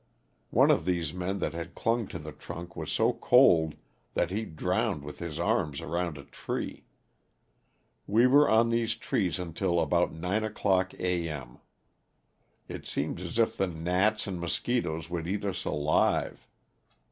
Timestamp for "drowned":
4.45-5.03